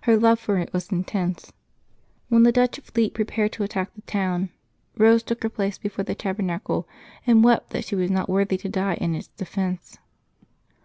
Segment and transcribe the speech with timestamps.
[0.00, 1.52] Her love for it was intense.
[2.28, 4.50] When the Dutch fleet prepared to attack the town.
[4.96, 6.88] Rose took her place before the tabernacle,
[7.24, 9.96] and wept that she was not worthy to die in its defence.